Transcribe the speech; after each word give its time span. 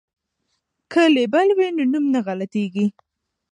که 0.91 1.01
لیبل 1.15 1.47
وي 1.57 1.67
نو 1.77 1.83
نوم 1.91 2.05
نه 2.13 2.19
غلطیږي. 2.25 2.85